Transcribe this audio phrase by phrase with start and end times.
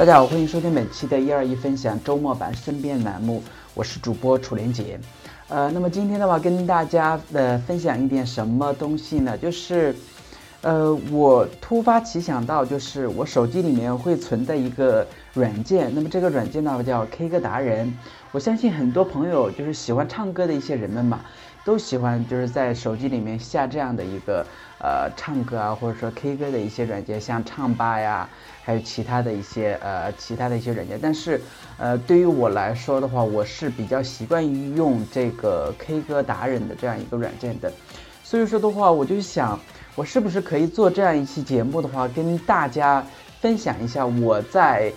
[0.00, 3.42] 大家好，欢迎收听本期的一二一分享周末版身边栏目，
[3.74, 4.98] 我是主播楚连杰。
[5.48, 9.36] 呃，那么今天的话，跟大家的分享一点什么东西呢？
[9.36, 9.94] 就是，
[10.62, 17.94] 呃，我突发奇想到，就是我手机里面会存在一个软件，那么这个软件呢叫 K 歌达人。
[18.32, 21.20] 我相信很多朋友就是喜欢唱歌的一些人们嘛。
[21.70, 24.44] 都喜欢就是在手机里面下这样的一个
[24.80, 28.28] 呃唱歌啊，或者说 K 歌的一些软件，像唱吧呀，
[28.64, 30.98] 还有其他的一些呃其他的一些软件。
[31.00, 31.40] 但是
[31.78, 37.72] 呃对于我来说的话，我是比较习惯于用这个 K 歌达人的这样一个软件的。
[38.24, 39.56] 所以说的话，我就想
[39.94, 43.06] 我是不是可以做这样一期节目的话，跟大家
[43.40, 44.92] 分享一下我在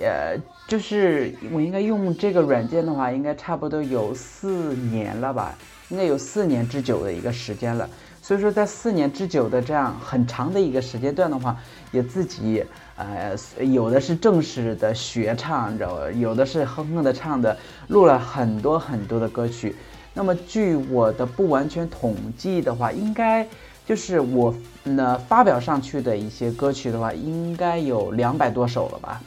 [0.00, 5.54] 呃就是我应该用这个软件的话，应该差不多有四年了吧。
[5.94, 7.88] 应该有四年之久的一个时间了，
[8.20, 11.56] 所以说在四年之久的这样很长的一个时间段的话，
[11.92, 12.64] 也自己
[12.96, 13.32] 呃
[13.64, 16.10] 有的是正式的学唱，你知道吧？
[16.10, 19.76] 有的是哼哼的唱的，录了很多很多的歌曲。
[20.12, 23.46] 那么据我的不完全统计的话，应该
[23.86, 29.22] 就是我呢发表上去的一些歌曲的话，应该有两百多首了吧？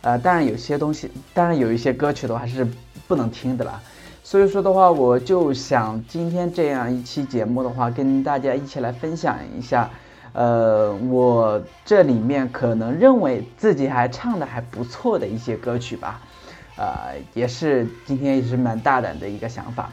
[0.00, 2.66] 呃，当然有些东西，当然有一些歌曲的话是
[3.06, 3.80] 不能听的了。
[4.22, 9.88] 所以说的话，我就想今天这样一期节目的话，跟大家一起来分享一下，
[10.34, 16.20] 呃，我这里面可能认为自己还唱的还不错的一些歌曲吧，
[16.76, 19.90] 呃，也是今天也是蛮大胆的一个想法。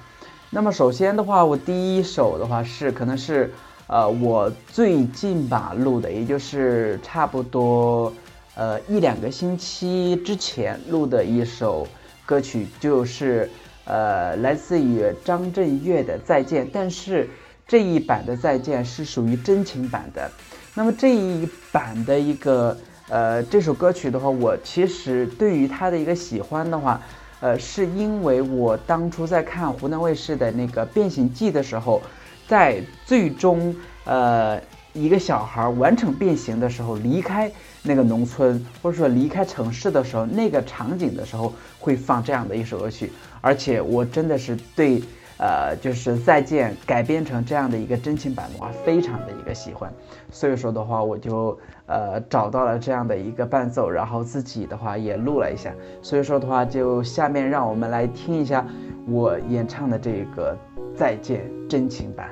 [0.50, 3.54] 那么首先的话，我第一首的话是可能是
[3.88, 8.12] 呃我最近吧录的，也就是差不多
[8.56, 11.88] 呃一两个星期之前录的一首
[12.26, 13.50] 歌曲，就是。
[13.86, 17.30] 呃，来自于张震岳的《再见》，但是
[17.68, 20.30] 这一版的《再见》是属于真情版的。
[20.74, 22.76] 那么这一版的一个
[23.08, 27.00] 呃这首歌曲的话，我其实对于他的一个喜欢的话，
[27.40, 32.02] 呃，是因为我当初在看湖南卫视的那个《变形记》的时候，
[32.48, 34.60] 在最终呃
[34.96, 37.52] 一个小孩完成变形的时候离开。
[37.88, 43.12] 那个农村，或者说离开城市的时候，那个场景的时候，会放这样的一首歌曲，
[43.42, 45.00] 而且我真的是对，
[45.38, 49.94] 呃，就是再见改编成这样的一个真情版的话，非常的一个喜欢，
[50.32, 51.56] 所以说的话，我就
[51.86, 58.66] 呃找到了这样的一个伴奏，然后自己的话也录了一下，所以说的话，就下面让我们来听一下
[59.08, 60.58] 我演唱的这个
[60.96, 62.28] 再见真情版。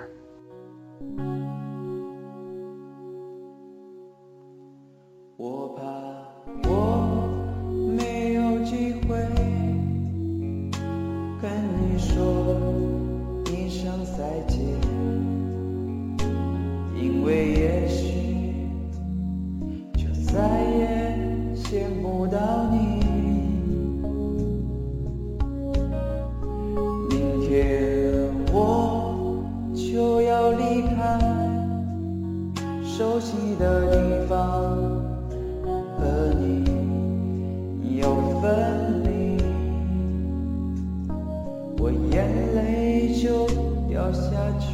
[5.46, 7.28] 我怕我
[7.98, 9.18] 没有机会
[11.42, 11.52] 跟
[11.92, 12.43] 你说。
[44.14, 44.73] se adianta.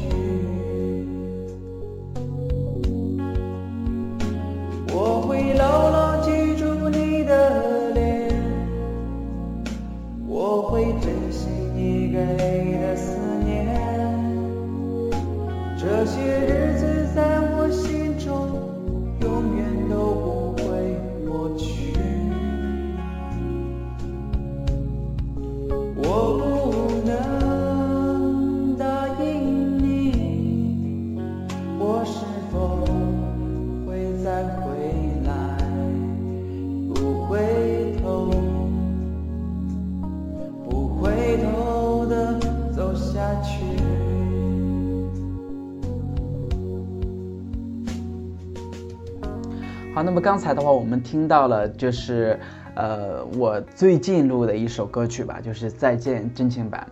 [49.92, 52.40] 好，那么刚才的话，我们听到了，就是，
[52.76, 56.88] 呃，我最近录的一首歌曲吧，就是《再见真情版》。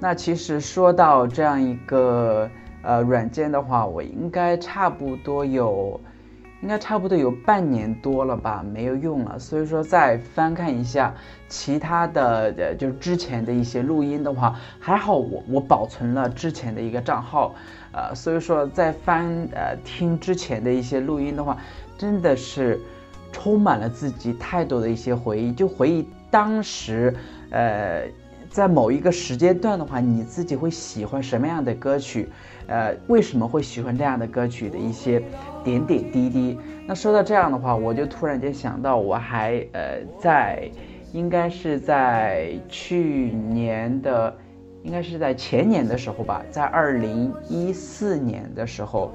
[0.00, 2.48] 那其实说到这样一个
[2.82, 6.00] 呃软件的话，我应该差不多有，
[6.62, 9.38] 应该差不多有半年多了吧，没有用了。
[9.38, 11.14] 所以说再翻看一下
[11.46, 17.54] 其他的，呃，就是之前的一些录音的话，还好我我保存了之前的一个账号，
[17.92, 21.58] 呃，所以说再翻呃听之前的一些录音的话。
[22.00, 22.80] 真的是
[23.30, 27.14] 充满了自己太多的一些回忆，就回忆当时，
[27.50, 28.04] 呃，
[28.48, 32.30] 在某一个时间段的话，你自己会喜欢什么样的歌曲？
[32.68, 35.22] 呃，为什么会喜欢这样的歌曲的一些
[35.62, 36.58] 点点滴滴？
[36.86, 40.70] 那说到这样的话，我就突然间想到，我还呃在，
[41.12, 44.34] 应该是在去年的，
[44.82, 49.12] 应该是在前年的时候吧，在二零一四年的时候，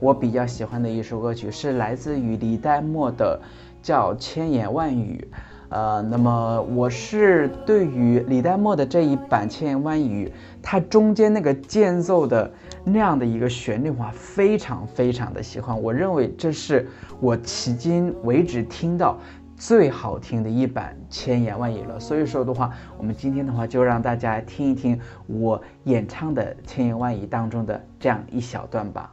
[0.00, 3.40] 我比较喜欢的一首歌曲是来自于李代沫的，
[3.82, 5.28] 叫《千言万语》。
[5.70, 10.26] 呃，那么我是对于李代沫的这一版《千言万语》，
[10.62, 12.50] 它中间那个间奏的
[12.84, 15.78] 那样的一个旋律话，非常非常的喜欢。
[15.82, 16.88] 我认为这是
[17.20, 19.18] 我迄今为止听到
[19.56, 22.00] 最好听的一版《千言万语》了。
[22.00, 29.12] 所以说的话，我们今天的话就让大家听一听我演唱的《千言万语》当中的这样一小段吧。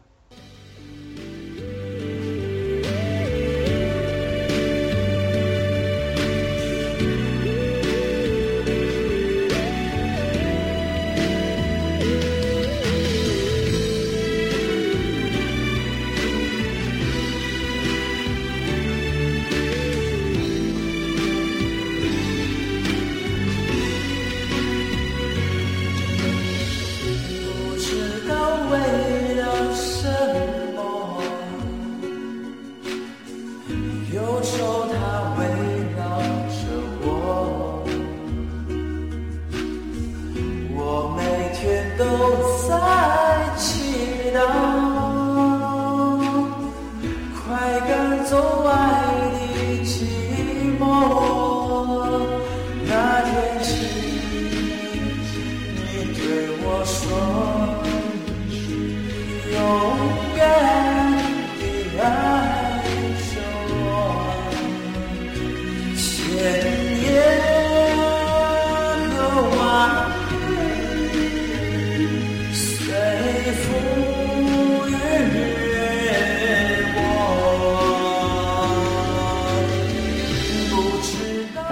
[48.25, 48.84] 走完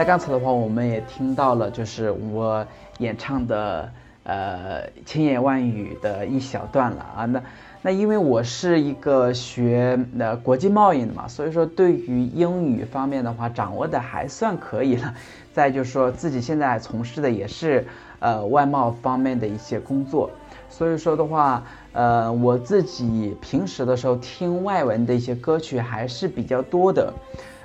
[0.04, 2.66] 刚才的话，我们也听到了，就是我
[2.98, 3.90] 演唱的
[4.24, 7.26] 呃千言万语的一小段了啊。
[7.26, 7.42] 那
[7.82, 15.14] 那因为我是一个学呃国际贸易的嘛，所以说对于英语方面的话，掌握的还算可以了。
[15.54, 17.86] 再就是说自己现在从事的也是
[18.20, 20.30] 呃外贸方面的一些工作，
[20.70, 21.64] 所以说的话，
[21.94, 27.14] 呃我自己平时的时候听外文的一些歌曲还是比较多的。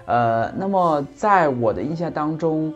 [0.08, 2.72] 呃，那么在我的印象当中，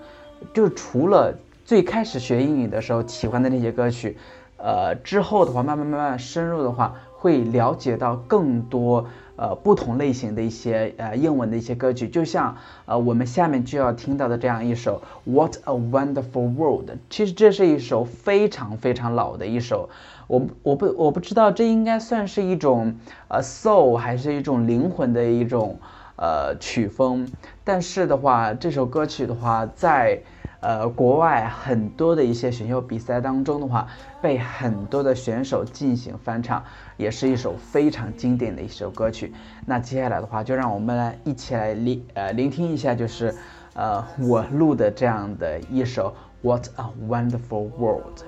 [0.52, 1.34] 就除了
[1.64, 4.18] 最开始学英语的时候喜欢的那些歌曲，
[4.58, 9.06] 呃，之后的话慢慢慢慢深入的话，会了解到更多
[9.36, 15.00] 呃不同类型的一些呃英文的一些歌曲，就像呃我们下面就要听到的这样一首
[15.32, 19.88] 《What a Wonderful World》，其实这是一首非常非常老的一首，
[20.26, 22.94] 我我不我不知道这应该算是一种
[23.28, 25.78] 呃 soul 还是一种灵魂的一种。
[26.22, 27.26] 呃，曲风，
[27.64, 30.20] 但是的话，这首歌曲的话，在
[30.60, 33.88] 呃国外很多的一些选秀比赛当中的话，
[34.20, 36.62] 被很多的选手进行翻唱，
[36.96, 39.34] 也是一首非常经典的一首歌曲。
[39.66, 43.34] 那接下来的话，就让我们来一起来聆呃聆听一下，就是
[43.74, 46.14] 呃我录的这样的一首
[46.46, 48.18] 《What a Wonderful World》。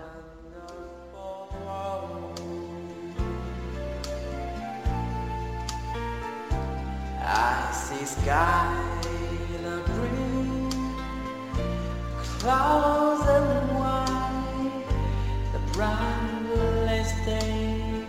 [7.75, 8.95] Sky
[9.65, 10.71] the green,
[12.39, 14.85] clouds and white,
[15.53, 18.07] the brightest day,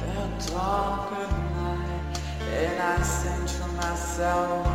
[0.00, 0.14] the
[0.50, 4.66] darker night, and I sing to myself,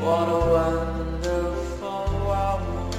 [0.00, 2.94] what a wonderful world.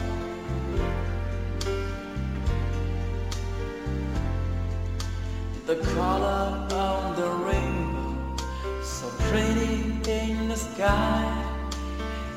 [5.66, 7.61] The color of the rainbow
[9.32, 11.24] pretty in the sky,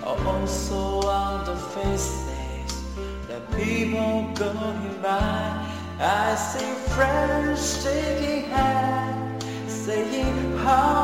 [0.04, 2.84] also on the faces
[3.26, 5.66] the people going by.
[5.98, 11.03] I see friends shaking hands, saying, How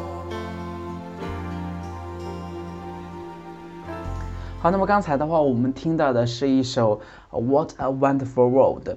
[4.61, 7.01] 好，那么刚才的话，我们听到的是一首
[7.41, 8.89] 《What a Wonderful World》。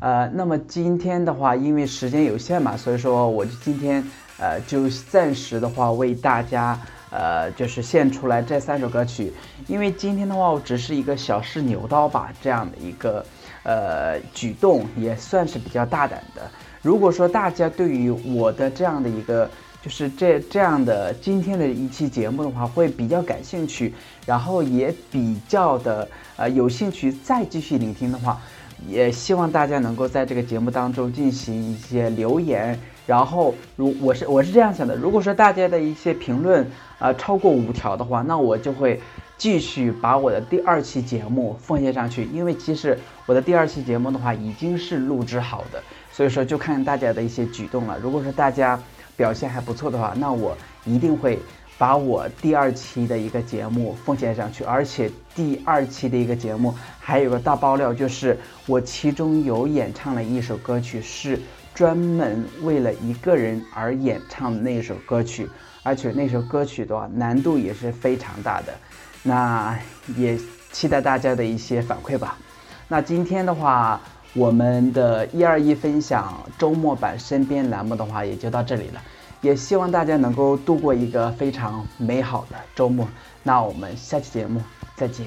[0.00, 4.02] 呃，那么今天的话，因为时间有限嘛，所以说我就今天
[4.40, 6.76] 呃就暂时的话为大家
[7.12, 9.32] 呃就是献出来这三首歌曲。
[9.68, 13.24] 因为今天的话，我只是一个小试牛刀吧，这样的一个
[13.62, 16.42] 呃举动也算是比较大胆的。
[16.82, 19.48] 如果说大家对于我的这样的一个
[19.82, 23.92] 就是这这样的今天的一期节目的话，会比较感兴趣，
[24.24, 28.40] 然后也比较的呃有兴趣再继续聆听的话，
[28.86, 32.78] 也希望大家能够在这个节目当中进行一些留言。
[33.04, 36.64] 然后如我是我是这样想的，如果说大家的一些评论
[37.00, 39.00] 啊超过五条的话，那我就会
[39.36, 42.22] 继续把我的第二期节目奉献上去。
[42.32, 42.96] 因为其实
[43.26, 47.98] 我的第二期节目的话已经是录制好的，所以说就看大家的一些举动了。
[47.98, 48.78] 如果说大家。
[49.22, 51.38] 表现还不错的话，那我一定会
[51.78, 58.36] 把我第二期的一个节目奉献上去，而且第二期的一个节目还有个大爆料，就是
[58.66, 61.38] 我其中有演唱了一首歌曲，是
[61.72, 65.48] 专门为了一个人而演唱的那首歌曲，
[65.84, 68.74] 而且那首歌曲的话难度也是非常大的，
[69.22, 69.78] 那
[70.16, 70.36] 也
[70.72, 72.36] 期待大家的一些反馈吧。
[72.88, 74.00] 那今天的话。
[74.34, 79.02] 我们的一二一分享周末版身边栏目的话，也就到这里了。
[79.42, 83.06] 也希望大家能够度过一个非常美好的周末。
[83.42, 84.62] 那我们下期节目
[84.96, 85.26] 再见。